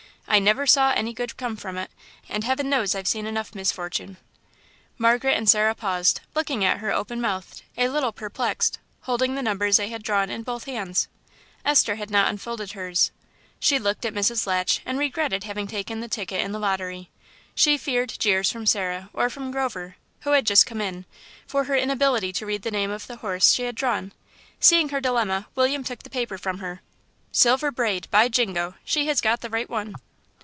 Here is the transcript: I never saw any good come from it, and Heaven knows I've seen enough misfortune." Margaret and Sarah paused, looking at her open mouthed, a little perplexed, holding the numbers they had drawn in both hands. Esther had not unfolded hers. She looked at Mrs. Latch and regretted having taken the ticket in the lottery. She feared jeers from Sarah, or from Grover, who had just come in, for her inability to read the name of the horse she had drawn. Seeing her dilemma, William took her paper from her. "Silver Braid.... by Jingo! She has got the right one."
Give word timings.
I 0.27 0.39
never 0.39 0.65
saw 0.65 0.91
any 0.93 1.11
good 1.11 1.35
come 1.35 1.57
from 1.57 1.75
it, 1.77 1.91
and 2.29 2.45
Heaven 2.45 2.69
knows 2.69 2.95
I've 2.95 3.07
seen 3.07 3.25
enough 3.27 3.53
misfortune." 3.53 4.15
Margaret 4.97 5.33
and 5.35 5.49
Sarah 5.49 5.75
paused, 5.75 6.21
looking 6.33 6.63
at 6.63 6.77
her 6.77 6.89
open 6.93 7.19
mouthed, 7.19 7.63
a 7.75 7.89
little 7.89 8.13
perplexed, 8.13 8.79
holding 9.01 9.35
the 9.35 9.41
numbers 9.41 9.75
they 9.75 9.89
had 9.89 10.01
drawn 10.03 10.29
in 10.29 10.43
both 10.43 10.63
hands. 10.63 11.09
Esther 11.65 11.95
had 11.95 12.09
not 12.09 12.29
unfolded 12.29 12.71
hers. 12.73 13.11
She 13.59 13.77
looked 13.77 14.05
at 14.05 14.13
Mrs. 14.13 14.47
Latch 14.47 14.79
and 14.85 14.97
regretted 14.97 15.43
having 15.43 15.67
taken 15.67 15.99
the 15.99 16.07
ticket 16.07 16.39
in 16.39 16.53
the 16.53 16.59
lottery. 16.59 17.09
She 17.53 17.77
feared 17.77 18.13
jeers 18.17 18.49
from 18.49 18.65
Sarah, 18.65 19.09
or 19.11 19.29
from 19.29 19.51
Grover, 19.51 19.97
who 20.21 20.31
had 20.31 20.45
just 20.47 20.65
come 20.65 20.79
in, 20.79 21.03
for 21.45 21.65
her 21.65 21.75
inability 21.75 22.31
to 22.33 22.45
read 22.45 22.61
the 22.61 22.71
name 22.71 22.91
of 22.91 23.05
the 23.05 23.17
horse 23.17 23.51
she 23.51 23.63
had 23.63 23.75
drawn. 23.75 24.13
Seeing 24.61 24.89
her 24.89 25.01
dilemma, 25.01 25.47
William 25.55 25.83
took 25.83 26.01
her 26.05 26.09
paper 26.09 26.37
from 26.37 26.59
her. 26.59 26.79
"Silver 27.33 27.69
Braid.... 27.69 28.07
by 28.11 28.29
Jingo! 28.29 28.75
She 28.85 29.07
has 29.07 29.19
got 29.19 29.41
the 29.41 29.49
right 29.49 29.69
one." 29.69 29.93